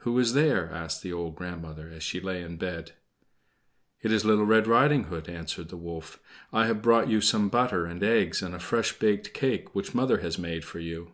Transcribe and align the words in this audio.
"Who 0.00 0.18
is 0.18 0.34
there?" 0.34 0.68
asked 0.70 1.02
the 1.02 1.14
old 1.14 1.34
grandmother, 1.34 1.88
as 1.88 2.02
she 2.02 2.20
lay 2.20 2.42
in 2.42 2.58
bed. 2.58 2.92
"It 4.02 4.12
is 4.12 4.22
Little 4.22 4.44
Red 4.44 4.66
Riding 4.66 5.04
Hood," 5.04 5.30
answered 5.30 5.70
the 5.70 5.78
wolf. 5.78 6.20
"I 6.52 6.66
have 6.66 6.82
brought 6.82 7.08
you 7.08 7.22
some 7.22 7.48
butter 7.48 7.86
and 7.86 8.02
eggs 8.02 8.42
and 8.42 8.54
a 8.54 8.58
fresh 8.60 8.92
baked 8.98 9.32
cake 9.32 9.74
which 9.74 9.94
mother 9.94 10.18
has 10.18 10.38
made 10.38 10.66
for 10.66 10.78
you." 10.78 11.12